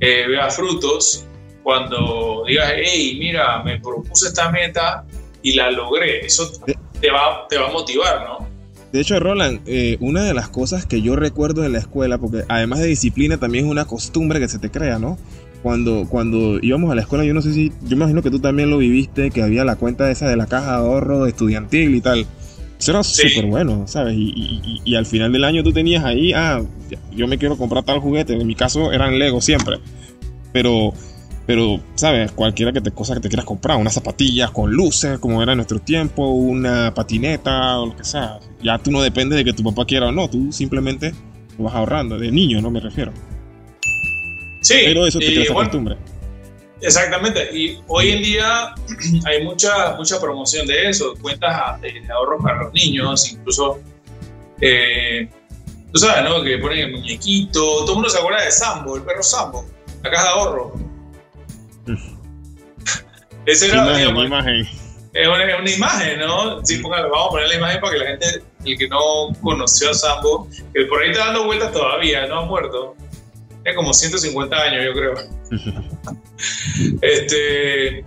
eh, 0.00 0.26
veas 0.26 0.56
frutos 0.56 1.24
cuando 1.62 2.42
digas, 2.48 2.72
hey, 2.74 3.16
mira, 3.16 3.62
me 3.62 3.78
propuse 3.78 4.26
esta 4.26 4.50
meta 4.50 5.04
y 5.40 5.54
la 5.54 5.70
logré. 5.70 6.26
Eso 6.26 6.50
te 7.00 7.10
va, 7.12 7.46
te 7.48 7.58
va 7.58 7.68
a 7.68 7.72
motivar, 7.72 8.24
¿no? 8.24 8.48
De 8.90 9.00
hecho, 9.00 9.20
Roland, 9.20 9.60
eh, 9.66 9.98
una 10.00 10.24
de 10.24 10.34
las 10.34 10.48
cosas 10.48 10.84
que 10.84 11.00
yo 11.00 11.14
recuerdo 11.14 11.64
en 11.64 11.72
la 11.72 11.78
escuela, 11.78 12.18
porque 12.18 12.42
además 12.48 12.80
de 12.80 12.86
disciplina 12.86 13.38
también 13.38 13.66
es 13.66 13.70
una 13.70 13.84
costumbre 13.84 14.40
que 14.40 14.48
se 14.48 14.58
te 14.58 14.70
crea, 14.70 14.98
¿no? 14.98 15.16
Cuando, 15.62 16.06
cuando 16.08 16.58
íbamos 16.60 16.90
a 16.90 16.96
la 16.96 17.02
escuela, 17.02 17.24
yo 17.24 17.34
no 17.34 17.42
sé 17.42 17.52
si, 17.52 17.72
yo 17.82 17.96
imagino 17.96 18.20
que 18.20 18.30
tú 18.30 18.40
también 18.40 18.70
lo 18.70 18.78
viviste, 18.78 19.30
que 19.30 19.42
había 19.42 19.64
la 19.64 19.76
cuenta 19.76 20.10
esa 20.10 20.28
de 20.28 20.36
la 20.36 20.46
caja 20.46 20.72
de 20.72 20.78
ahorro 20.78 21.26
estudiantil 21.26 21.94
y 21.94 22.00
tal. 22.00 22.26
Eso 22.78 22.92
era 22.92 23.02
súper 23.02 23.46
bueno, 23.46 23.86
¿sabes? 23.88 24.14
Y, 24.16 24.80
y, 24.84 24.94
al 24.94 25.04
final 25.04 25.32
del 25.32 25.44
año 25.44 25.64
tú 25.64 25.72
tenías 25.72 26.04
ahí, 26.04 26.32
ah, 26.32 26.62
yo 27.12 27.26
me 27.26 27.36
quiero 27.36 27.56
comprar 27.56 27.82
tal 27.84 27.98
juguete. 27.98 28.34
En 28.34 28.46
mi 28.46 28.54
caso 28.54 28.92
eran 28.92 29.18
Lego 29.18 29.40
siempre. 29.40 29.78
Pero 30.52 30.94
pero, 31.48 31.80
¿sabes? 31.94 32.30
Cualquiera 32.32 32.74
que 32.74 32.82
te, 32.82 32.90
cosa 32.90 33.14
que 33.14 33.20
te 33.20 33.28
quieras 33.30 33.46
comprar, 33.46 33.78
unas 33.78 33.94
zapatillas 33.94 34.50
con 34.50 34.70
luces, 34.70 35.18
como 35.18 35.42
era 35.42 35.52
en 35.52 35.56
nuestro 35.56 35.78
tiempo, 35.78 36.28
una 36.28 36.92
patineta 36.92 37.80
o 37.80 37.86
lo 37.86 37.96
que 37.96 38.04
sea. 38.04 38.38
Ya 38.62 38.76
tú 38.76 38.90
no 38.90 39.00
dependes 39.00 39.38
de 39.38 39.46
que 39.46 39.54
tu 39.54 39.64
papá 39.64 39.86
quiera 39.86 40.08
o 40.08 40.12
no, 40.12 40.28
tú 40.28 40.52
simplemente 40.52 41.14
lo 41.56 41.64
vas 41.64 41.74
ahorrando, 41.74 42.18
de 42.18 42.30
niño, 42.30 42.60
no 42.60 42.70
me 42.70 42.80
refiero. 42.80 43.14
Sí. 44.60 44.74
Pero 44.84 45.06
eso 45.06 45.18
te 45.18 45.24
crea 45.24 45.44
esa 45.44 45.54
costumbre. 45.54 45.96
Exactamente, 46.80 47.48
y 47.52 47.80
hoy 47.88 48.10
en 48.10 48.22
día 48.22 48.74
hay 49.26 49.44
mucha, 49.44 49.94
mucha 49.96 50.20
promoción 50.20 50.66
de 50.66 50.88
eso, 50.88 51.14
cuentas 51.20 51.80
de 51.80 52.06
ahorros 52.10 52.42
para 52.42 52.62
los 52.62 52.72
niños, 52.72 53.32
incluso, 53.32 53.80
eh, 54.60 55.28
tú 55.92 55.98
sabes, 55.98 56.24
¿no? 56.24 56.42
Que 56.42 56.58
ponen 56.58 56.78
el 56.78 56.92
muñequito, 56.92 57.60
todo 57.60 57.88
el 57.88 57.94
mundo 57.94 58.10
se 58.10 58.18
acuerda 58.18 58.44
de 58.44 58.50
Sambo, 58.50 58.96
el 58.96 59.02
perro 59.02 59.22
Sambo, 59.22 59.64
la 60.02 60.10
caja 60.10 60.22
de 60.22 60.28
ahorro 60.30 60.72
esa 63.46 63.66
era 63.66 63.76
imagen, 63.76 64.08
una 64.08 64.26
imagen. 64.26 64.68
Es 65.14 65.26
una, 65.26 65.70
imagen, 65.70 66.20
¿no? 66.20 66.64
Sí, 66.64 66.80
vamos 66.82 67.26
a 67.26 67.30
poner 67.30 67.48
la 67.48 67.54
imagen 67.56 67.80
para 67.80 67.92
que 67.92 67.98
la 67.98 68.06
gente, 68.06 68.42
el 68.64 68.78
que 68.78 68.88
no 68.88 69.32
conoció 69.42 69.90
a 69.90 69.94
Sambo, 69.94 70.48
que 70.72 70.84
por 70.84 71.02
ahí 71.02 71.10
está 71.10 71.26
dando 71.26 71.46
vueltas 71.46 71.72
todavía, 71.72 72.26
no 72.26 72.40
ha 72.40 72.44
muerto. 72.44 72.94
Es 73.64 73.74
como 73.74 73.92
150 73.92 74.56
años, 74.56 74.84
yo 74.84 74.92
creo. 74.92 75.14
este, 77.02 78.04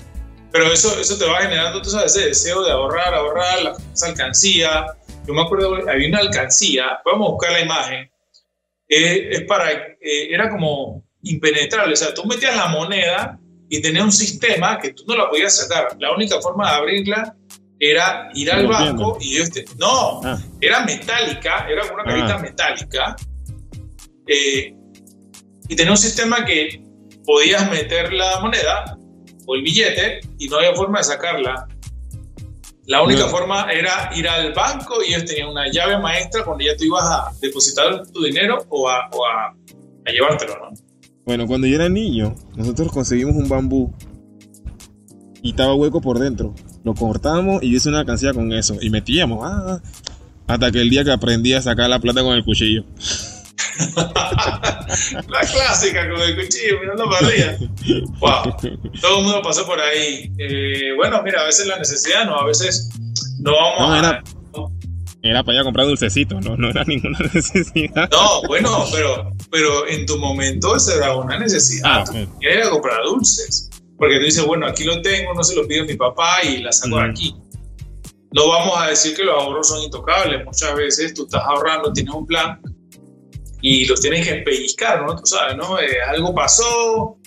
pero 0.52 0.72
eso, 0.72 1.00
eso 1.00 1.18
te 1.18 1.26
va 1.26 1.42
generando, 1.42 1.82
tú 1.82 1.90
sabes, 1.90 2.16
ese 2.16 2.28
deseo 2.28 2.64
de 2.64 2.72
ahorrar, 2.72 3.14
ahorrar, 3.14 3.64
la, 3.64 3.74
esa 3.94 4.08
alcancía. 4.08 4.86
Yo 5.28 5.34
me 5.34 5.42
acuerdo, 5.42 5.78
había 5.90 6.08
una 6.08 6.20
alcancía, 6.20 7.00
vamos 7.06 7.28
a 7.28 7.32
buscar 7.32 7.52
la 7.54 7.62
imagen. 7.62 8.12
Eh, 8.90 9.30
es 9.32 9.42
para, 9.44 9.72
eh, 9.72 10.28
era 10.30 10.50
como 10.50 11.04
impenetrable, 11.24 11.94
o 11.94 11.96
sea, 11.96 12.14
tú 12.14 12.26
metías 12.26 12.56
la 12.56 12.68
moneda 12.68 13.40
y 13.70 13.82
tenía 13.82 14.04
un 14.04 14.12
sistema 14.12 14.80
que 14.80 14.92
tú 14.92 15.04
no 15.08 15.16
la 15.16 15.30
podías 15.30 15.56
sacar. 15.56 15.96
La 16.00 16.14
única 16.14 16.42
forma 16.42 16.70
de 16.70 16.78
abrirla 16.78 17.36
era 17.80 18.30
ir 18.34 18.52
al 18.52 18.68
banco 18.68 19.18
y 19.22 19.38
este, 19.38 19.66
no, 19.78 20.22
ah. 20.24 20.38
era 20.60 20.84
metálica, 20.84 21.66
era 21.70 21.84
una 21.92 22.04
carita 22.04 22.36
ah. 22.36 22.40
metálica 22.40 23.16
eh, 24.28 24.76
y 25.68 25.76
tenía 25.76 25.92
un 25.92 25.98
sistema 25.98 26.46
que 26.46 26.81
podías 27.32 27.72
meter 27.72 28.12
la 28.12 28.42
moneda 28.42 28.98
o 29.46 29.56
el 29.56 29.62
billete 29.62 30.20
y 30.38 30.50
no 30.50 30.58
había 30.58 30.74
forma 30.74 30.98
de 30.98 31.06
sacarla. 31.06 31.66
La 32.88 33.02
única 33.04 33.28
forma 33.28 33.72
era 33.72 34.10
ir 34.16 34.28
al 34.28 34.54
banco 34.54 35.02
y 35.02 35.14
ellos 35.14 35.26
tenían 35.26 35.48
una 35.48 35.72
llave 35.72 35.98
maestra 35.98 36.44
cuando 36.44 36.66
ya 36.66 36.76
tú 36.76 36.84
ibas 36.84 37.06
a 37.06 37.32
depositar 37.40 38.06
tu 38.12 38.22
dinero 38.22 38.66
o 38.68 38.90
a, 38.90 39.08
o 39.14 39.26
a, 39.26 39.56
a 40.06 40.12
llevártelo, 40.12 40.58
¿no? 40.58 40.72
Bueno, 41.26 41.48
cuando 41.48 41.68
yo 41.68 41.76
era 41.76 41.88
niño, 41.88 42.36
nosotros 42.56 42.92
conseguimos 42.92 43.36
un 43.36 43.48
bambú 43.48 43.94
y 45.42 45.52
estaba 45.52 45.74
hueco 45.74 46.02
por 46.02 46.20
dentro. 46.20 46.54
Lo 46.84 46.96
cortamos 46.96 47.64
y 47.64 47.74
hice 47.74 47.88
una 47.88 48.00
alcancía 48.00 48.34
con 48.34 48.52
eso. 48.52 48.76
Y 48.82 48.90
metíamos, 48.90 49.40
ah, 49.44 49.82
hasta 50.48 50.72
que 50.72 50.82
el 50.82 50.90
día 50.90 51.06
que 51.06 51.12
aprendí 51.12 51.54
a 51.54 51.62
sacar 51.62 51.90
la 51.90 52.00
plata 52.00 52.24
con 52.24 52.34
el 52.34 52.44
cuchillo. 52.44 52.84
La 55.28 55.40
clásica 55.40 56.10
con 56.10 56.22
el 56.22 56.36
cuchillo, 56.36 56.80
mirando 56.82 57.06
para 57.10 57.28
arriba. 57.28 57.54
Wow. 58.20 58.56
Todo 59.02 59.18
el 59.20 59.24
mundo 59.24 59.42
pasó 59.42 59.66
por 59.66 59.80
ahí. 59.80 60.32
Eh, 60.38 60.94
bueno, 60.96 61.22
mira, 61.24 61.42
a 61.42 61.46
veces 61.46 61.68
la 61.68 61.78
necesidad, 61.78 62.26
no, 62.26 62.40
a 62.40 62.46
veces 62.46 62.90
no 63.40 63.54
vamos 63.54 64.06
a. 64.06 64.22
Era 65.24 65.44
para 65.44 65.56
ir 65.56 65.62
a 65.62 65.64
comprar 65.64 65.86
dulcecitos, 65.86 66.44
no, 66.44 66.58
no 66.58 66.70
era 66.70 66.84
ninguna 66.84 67.20
necesidad. 67.34 68.10
No, 68.12 68.42
bueno, 68.48 68.86
pero, 68.92 69.32
pero 69.52 69.88
en 69.88 70.06
tu 70.08 70.18
momento 70.18 70.76
esa 70.76 70.96
era 70.96 71.16
una 71.16 71.38
necesidad. 71.38 72.04
Ah, 72.10 72.26
era 72.42 72.70
comprar 72.70 73.04
dulces. 73.04 73.70
Porque 73.98 74.18
tú 74.18 74.26
dices, 74.26 74.44
bueno, 74.44 74.66
aquí 74.66 74.84
lo 74.84 75.00
tengo, 75.04 75.32
no 75.36 75.44
se 75.44 75.56
lo 75.56 75.68
pido 75.68 75.84
a 75.84 75.86
mi 75.86 75.94
papá 75.94 76.44
y 76.44 76.58
la 76.64 76.72
saco 76.72 76.98
de 76.98 77.04
aquí. 77.04 77.36
No 78.34 78.48
vamos 78.48 78.76
a 78.82 78.88
decir 78.88 79.16
que 79.16 79.24
los 79.24 79.36
ahorros 79.36 79.68
son 79.68 79.84
intocables. 79.84 80.44
Muchas 80.44 80.74
veces 80.76 81.14
tú 81.14 81.26
estás 81.26 81.44
ahorrando, 81.46 81.94
tienes 81.94 82.14
un 82.14 82.26
plan 82.26 82.60
y 83.62 83.86
los 83.86 84.02
tienes 84.02 84.28
que 84.28 84.36
pellizcar, 84.36 85.06
¿no? 85.06 85.16
Tú 85.16 85.26
sabes, 85.26 85.56
¿no? 85.56 85.80
Eh, 85.80 86.02
algo 86.08 86.34
pasó, 86.34 87.18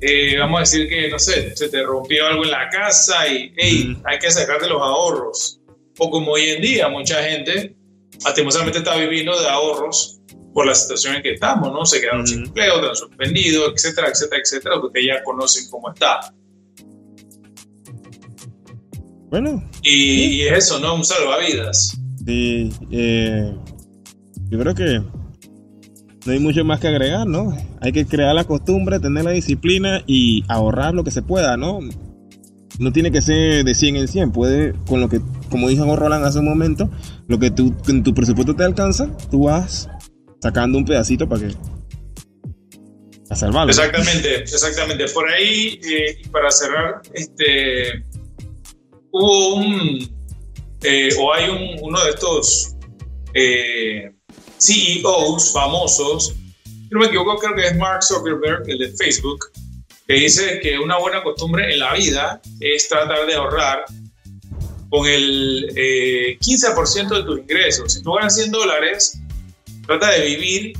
eh, 0.00 0.36
vamos 0.38 0.58
a 0.58 0.60
decir 0.60 0.88
que, 0.88 1.08
no 1.08 1.18
sé, 1.18 1.54
se 1.56 1.68
te 1.68 1.82
rompió 1.82 2.26
algo 2.26 2.44
en 2.44 2.50
la 2.50 2.68
casa 2.68 3.26
y, 3.28 3.52
hey, 3.56 3.96
hay 4.04 4.18
que 4.18 4.30
sacarte 4.30 4.68
los 4.68 4.80
ahorros 4.80 5.60
o 5.98 6.10
como 6.10 6.32
hoy 6.32 6.50
en 6.50 6.62
día 6.62 6.88
mucha 6.88 7.22
gente 7.22 7.76
lastimosamente 8.24 8.78
está 8.78 8.96
viviendo 8.96 9.38
de 9.40 9.48
ahorros 9.48 10.20
por 10.52 10.66
la 10.66 10.74
situación 10.74 11.16
en 11.16 11.22
que 11.22 11.32
estamos, 11.32 11.72
¿no? 11.72 11.84
Se 11.84 12.00
quedaron 12.00 12.26
sin 12.26 12.44
empleo, 12.44 12.76
están 12.76 12.96
suspendidos, 12.96 13.72
etcétera, 13.74 14.08
etcétera, 14.08 14.40
etcétera, 14.42 14.80
porque 14.80 15.04
ya 15.04 15.22
conocen 15.24 15.68
cómo 15.68 15.92
está. 15.92 16.32
Bueno. 19.30 19.68
Y, 19.82 20.42
eso, 20.42 20.78
¿no? 20.78 20.94
Un 20.94 21.04
salvavidas. 21.04 21.98
Sí, 22.24 22.70
eh, 22.92 23.52
yo 24.48 24.58
creo 24.60 24.74
que 24.74 25.02
no 26.24 26.32
hay 26.32 26.38
mucho 26.38 26.64
más 26.64 26.80
que 26.80 26.88
agregar, 26.88 27.26
¿no? 27.26 27.56
Hay 27.80 27.92
que 27.92 28.06
crear 28.06 28.34
la 28.34 28.44
costumbre, 28.44 28.98
tener 28.98 29.24
la 29.24 29.30
disciplina 29.30 30.02
y 30.06 30.44
ahorrar 30.48 30.94
lo 30.94 31.04
que 31.04 31.10
se 31.10 31.22
pueda, 31.22 31.56
¿no? 31.56 31.80
no 32.78 32.92
tiene 32.92 33.12
que 33.12 33.22
ser 33.22 33.64
de 33.64 33.74
100 33.74 33.96
en 33.96 34.08
100, 34.08 34.32
puede, 34.32 34.74
con 34.86 35.00
lo 35.00 35.08
que, 35.08 35.20
como 35.50 35.68
dijo 35.68 35.96
Roland 35.96 36.24
hace 36.24 36.40
un 36.40 36.46
momento, 36.46 36.90
lo 37.28 37.38
que 37.38 37.50
tú, 37.50 37.74
en 37.88 38.02
tu 38.02 38.14
presupuesto 38.14 38.56
te 38.56 38.64
alcanza, 38.64 39.16
tú 39.30 39.44
vas 39.44 39.88
sacando 40.40 40.78
un 40.78 40.84
pedacito 40.84 41.28
para 41.28 41.46
que 41.46 41.54
a 43.30 43.36
salvarlo. 43.36 43.70
Exactamente, 43.70 44.42
exactamente. 44.42 45.06
Por 45.08 45.28
ahí, 45.30 45.80
eh, 45.88 46.22
para 46.30 46.50
cerrar, 46.50 47.00
este, 47.14 48.04
hubo 49.12 49.54
un, 49.56 49.98
eh, 50.82 51.08
o 51.18 51.32
hay 51.32 51.48
un, 51.48 51.78
uno 51.80 52.04
de 52.04 52.10
estos 52.10 52.76
eh, 53.32 54.13
CEOs 54.64 55.52
famosos, 55.52 56.34
no 56.90 57.00
me 57.00 57.06
equivoco, 57.06 57.36
creo 57.38 57.54
que 57.54 57.66
es 57.66 57.76
Mark 57.76 58.02
Zuckerberg, 58.02 58.62
el 58.68 58.78
de 58.78 58.92
Facebook, 58.92 59.50
que 60.06 60.14
dice 60.14 60.60
que 60.60 60.78
una 60.78 60.98
buena 60.98 61.22
costumbre 61.22 61.72
en 61.72 61.80
la 61.80 61.94
vida 61.94 62.40
es 62.60 62.88
tratar 62.88 63.26
de 63.26 63.34
ahorrar 63.34 63.84
con 64.90 65.06
el 65.06 65.74
15% 65.74 65.74
eh, 65.76 67.16
de 67.16 67.22
tus 67.24 67.38
ingresos. 67.40 67.92
Si 67.92 68.02
tú 68.02 68.12
ganas 68.12 68.36
100 68.36 68.52
dólares, 68.52 69.18
trata 69.86 70.10
de 70.10 70.26
vivir 70.26 70.72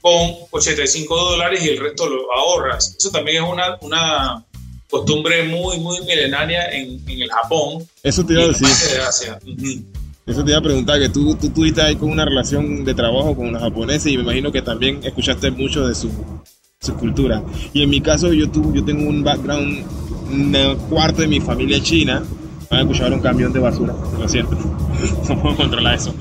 con 0.00 0.34
85 0.50 1.16
dólares 1.16 1.64
y 1.64 1.68
el 1.68 1.78
resto 1.78 2.08
lo 2.08 2.32
ahorras. 2.34 2.96
Eso 2.98 3.10
también 3.10 3.44
es 3.44 3.50
una, 3.50 3.78
una 3.80 4.44
costumbre 4.90 5.44
muy, 5.44 5.78
muy 5.78 6.00
milenaria 6.00 6.70
en, 6.70 7.00
en 7.08 7.22
el 7.22 7.30
Japón. 7.30 7.86
Eso 8.02 8.24
te 8.24 8.32
iba 8.32 8.44
a 8.44 8.48
decir. 8.48 9.84
Eso 10.28 10.44
te 10.44 10.50
iba 10.50 10.58
a 10.58 10.62
preguntar, 10.62 11.00
que 11.00 11.08
tú, 11.08 11.34
tuviste 11.34 11.82
ahí 11.82 11.96
con 11.96 12.10
una 12.10 12.24
relación 12.24 12.84
de 12.84 12.94
trabajo 12.94 13.34
con 13.34 13.52
los 13.52 13.62
japoneses 13.62 14.12
y 14.12 14.16
me 14.18 14.22
imagino 14.22 14.52
que 14.52 14.62
también 14.62 15.00
escuchaste 15.02 15.50
mucho 15.50 15.88
de 15.88 15.94
su 15.94 16.10
su 16.80 16.94
cultura. 16.94 17.42
Y 17.72 17.82
en 17.82 17.90
mi 17.90 18.00
caso 18.00 18.32
yo, 18.32 18.48
tuve, 18.50 18.78
yo 18.78 18.84
tengo 18.84 19.08
un 19.08 19.24
background, 19.24 19.84
un 20.30 20.76
cuarto 20.88 21.22
de 21.22 21.28
mi 21.28 21.40
familia 21.40 21.82
china. 21.82 22.22
Van 22.70 22.80
a 22.80 22.82
escuchar 22.82 23.12
un 23.12 23.20
camión 23.20 23.52
de 23.52 23.60
basura, 23.60 23.94
lo 24.18 24.28
siento. 24.28 24.56
no 25.28 25.42
puedo 25.42 25.56
controlar 25.56 25.94
eso. 25.94 26.14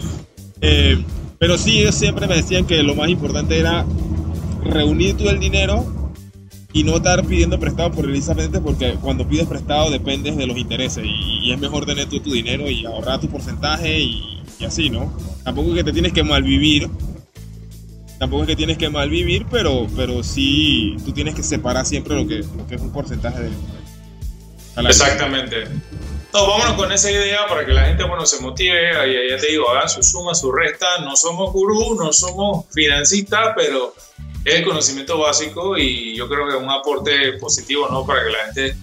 Eh, 0.62 1.04
pero 1.38 1.58
sí, 1.58 1.80
ellos 1.80 1.96
siempre 1.96 2.28
me 2.28 2.36
decían 2.36 2.66
que 2.66 2.82
lo 2.84 2.96
más 2.96 3.10
importante 3.10 3.60
era 3.60 3.86
reunir 4.64 5.16
todo 5.16 5.30
el 5.30 5.40
dinero 5.40 5.86
y 6.78 6.84
no 6.84 6.98
estar 6.98 7.26
pidiendo 7.26 7.60
prestado 7.60 7.92
precisamente 7.92 8.62
porque 8.62 8.98
cuando 9.02 9.28
pides 9.28 9.48
prestado 9.48 9.90
dependes 9.90 10.38
de 10.38 10.46
los 10.46 10.56
intereses 10.58 11.04
y, 11.04 11.52
es 11.52 11.60
mejor 11.60 11.88
tener 11.88 12.08
tú 12.08 12.20
tu 12.20 12.34
dinero 12.34 12.70
y 12.70 12.86
ahorrar 12.86 13.20
tu 13.20 13.30
porcentaje 13.30 13.98
y, 13.98 14.44
y, 14.60 14.66
así, 14.66 14.92
¿no? 14.92 15.12
Tampoco 15.44 15.70
es 15.70 15.78
que 15.78 15.84
te 15.86 15.92
tienes 15.92 16.14
que 16.14 16.24
malvivir, 16.24 16.88
tampoco 18.20 18.44
es 18.44 18.50
que 18.50 18.56
tienes 18.56 18.78
que 18.78 18.90
malvivir, 18.90 19.48
pero, 19.50 19.88
pero 19.96 20.22
sí 20.22 20.98
tú 21.04 21.14
tienes 21.14 21.34
que 21.34 21.42
separar 21.42 21.84
siempre 21.84 22.14
lo 22.16 22.28
que, 22.28 22.44
lo 22.56 22.68
que 22.68 22.76
es 22.76 22.82
un 22.82 22.92
porcentaje 22.92 23.42
de... 23.42 23.50
Exactamente. 24.88 25.64
No, 26.32 26.48
vámonos 26.48 26.74
con 26.74 26.92
esa 26.92 27.10
idea 27.10 27.48
para 27.48 27.66
que 27.66 27.72
la 27.72 27.86
gente 27.86 28.04
bueno, 28.04 28.24
se 28.28 28.40
motive. 28.40 28.94
Ya, 28.94 29.36
ya 29.36 29.42
te 29.42 29.48
digo, 29.48 29.68
hagan 29.72 29.90
su 29.90 30.04
suma, 30.04 30.36
su 30.36 30.52
resta. 30.52 30.86
No 31.00 31.16
somos 31.16 31.52
gurú, 31.52 31.96
no 31.96 32.14
somos 32.14 32.66
financistas, 32.72 33.54
pero 33.56 33.96
es 34.48 34.56
el 34.56 34.64
conocimiento 34.64 35.20
básico 35.20 35.78
y 35.78 36.16
yo 36.16 36.30
creo 36.30 36.48
que 36.48 36.56
es 36.56 36.62
un 36.62 36.70
aporte 36.70 37.34
positivo, 37.34 37.90
¿no? 37.90 38.06
Para 38.06 38.24
que 38.24 38.30
la 38.30 38.46
gente 38.46 38.78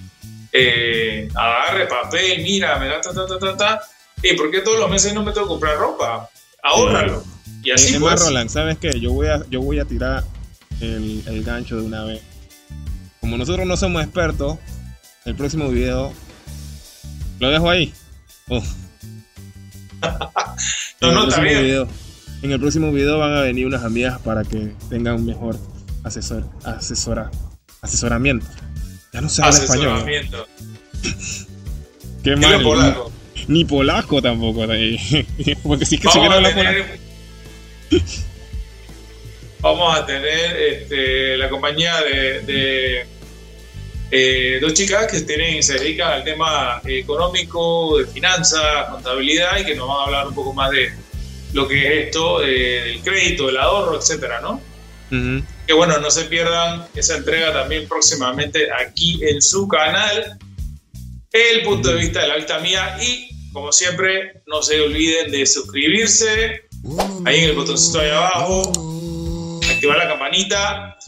eh, 0.53 1.29
agarre 1.35 1.87
papel, 1.87 2.43
mira, 2.43 2.79
me 2.79 2.87
da 2.89 3.01
ta, 3.01 3.15
ta, 3.15 3.27
ta, 3.27 3.39
ta, 3.39 3.57
ta. 3.57 3.81
¿Y 4.23 4.35
por 4.35 4.51
qué 4.51 4.61
todos 4.61 4.79
los 4.79 4.91
meses 4.91 5.15
no 5.15 5.23
me 5.23 5.33
tengo 5.33 5.47
que 5.47 5.53
comprar 5.53 5.79
ropa? 5.79 6.29
Ahórralo. 6.63 7.25
Y 7.63 7.71
así 7.71 7.99
pues. 7.99 8.21
Roland, 8.21 8.51
¿sabes 8.51 8.77
qué? 8.77 9.01
Yo 9.01 9.13
voy 9.13 9.29
a, 9.29 9.43
yo 9.49 9.63
voy 9.63 9.79
a 9.79 9.87
tirar 9.87 10.23
el, 10.83 11.23
el 11.27 11.43
gancho 11.43 11.77
de 11.77 11.87
una 11.87 12.05
vez. 12.05 12.21
Como 13.21 13.39
nosotros 13.39 13.67
no 13.67 13.79
somos 13.79 14.05
expertos, 14.05 14.59
el 15.25 15.35
próximo 15.35 15.71
video 15.71 16.13
lo 17.41 17.49
dejo 17.49 17.71
ahí. 17.71 17.91
Oh. 18.49 18.63
no, 21.01 21.13
no, 21.13 21.29
está 21.29 21.41
bien. 21.41 21.89
En 22.45 22.53
el 22.53 22.61
próximo 22.61 22.93
video 22.93 23.19
van 23.21 23.35
a 23.35 23.41
venir 23.41 23.67
unas 23.67 23.85
amigas 23.85 24.21
para 24.21 24.45
que 24.45 24.75
tengan 24.91 25.15
un 25.15 25.25
mejor 25.25 25.57
asesor, 26.03 26.45
asesora, 26.63 27.31
asesoramiento. 27.81 28.45
Ya 29.15 29.23
no 29.23 29.31
sé 29.31 29.41
español. 29.49 30.05
Qué 32.23 32.37
mal. 32.37 32.59
Ni 32.59 32.63
polaco. 32.63 33.13
Ni 33.49 33.65
polaco 33.65 34.21
tampoco. 34.21 34.61
Porque 35.63 35.87
sí 35.87 35.97
que 35.97 36.07
Vamos 36.07 36.35
a 36.35 36.43
tener, 36.43 36.99
Vamos 39.61 39.99
a 39.99 40.05
tener 40.05 40.57
este, 40.57 41.39
la 41.39 41.49
compañía 41.49 41.95
de, 42.03 43.07
eh, 44.11 44.59
dos 44.61 44.75
chicas 44.75 45.11
que 45.11 45.23
tienen, 45.23 45.63
se 45.63 45.79
dedican 45.79 46.13
al 46.13 46.25
tema 46.25 46.83
económico, 46.85 47.97
de 47.97 48.07
finanzas, 48.07 48.91
contabilidad 48.91 49.61
y 49.61 49.65
que 49.65 49.75
nos 49.75 49.89
van 49.89 49.97
a 49.97 50.05
hablar 50.05 50.29
un 50.29 50.35
poco 50.35 50.53
más 50.53 50.71
de, 50.71 51.04
lo 51.55 51.67
que 51.67 51.87
es 51.87 52.07
esto 52.07 52.41
del 52.41 53.01
crédito, 53.01 53.47
del 53.47 53.57
ahorro, 53.57 53.99
etcétera, 53.99 54.41
¿no? 54.41 54.61
Que 55.67 55.73
bueno, 55.73 55.99
no 55.99 56.11
se 56.11 56.25
pierdan 56.25 56.87
esa 56.95 57.17
entrega 57.17 57.53
también 57.53 57.87
próximamente 57.89 58.67
aquí 58.73 59.21
en 59.23 59.41
su 59.41 59.69
canal, 59.69 60.39
el 61.31 61.63
punto 61.63 61.91
de 61.91 62.01
vista 62.01 62.21
de 62.21 62.29
la 62.29 62.37
vista 62.37 62.59
mía 62.59 62.97
y 63.01 63.35
como 63.55 63.73
siempre, 63.73 64.43
no 64.49 64.63
se 64.63 64.81
olviden 64.81 65.31
de 65.31 65.47
suscribirse 65.47 66.65
ahí 67.25 67.39
en 67.39 67.51
el 67.51 67.53
botoncito 67.53 68.01
ahí 68.01 68.11
abajo, 68.11 69.61
activar 69.71 69.97
la 69.97 70.09
campanita 70.09 70.99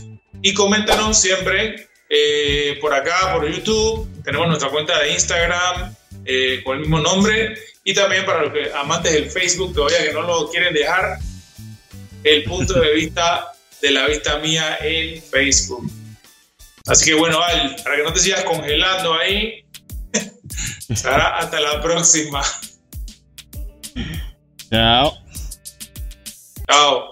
y 0.40 0.54
coméntanos 0.54 1.20
siempre 1.20 1.88
eh, 2.08 2.78
por 2.80 2.94
acá, 2.94 3.32
por 3.34 3.52
YouTube. 3.52 4.08
Tenemos 4.22 4.46
nuestra 4.46 4.70
cuenta 4.70 4.96
de 5.00 5.12
Instagram 5.12 5.92
eh, 6.24 6.62
con 6.64 6.76
el 6.76 6.82
mismo 6.82 7.00
nombre 7.00 7.58
y 7.86 7.94
también 7.94 8.26
para 8.26 8.42
los 8.42 8.52
que, 8.52 8.72
amantes 8.74 9.12
del 9.12 9.30
Facebook 9.30 9.72
todavía 9.72 10.02
que 10.02 10.12
no 10.12 10.22
lo 10.22 10.50
quieren 10.50 10.74
dejar, 10.74 11.18
el 12.24 12.42
punto 12.42 12.74
de 12.80 12.92
vista 12.92 13.52
de 13.80 13.92
la 13.92 14.08
vista 14.08 14.38
mía 14.38 14.76
en 14.80 15.22
Facebook. 15.22 15.88
Así 16.88 17.04
que 17.04 17.14
bueno, 17.14 17.40
Al, 17.40 17.76
para 17.84 17.96
que 17.96 18.02
no 18.02 18.12
te 18.12 18.18
sigas 18.18 18.42
congelando 18.42 19.14
ahí, 19.14 19.64
hasta 20.90 21.60
la 21.60 21.80
próxima. 21.80 22.42
Chao. 24.68 25.16
Chao. 26.68 27.10